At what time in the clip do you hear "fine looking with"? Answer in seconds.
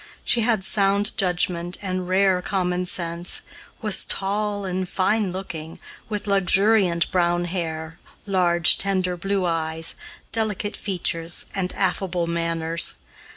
4.89-6.25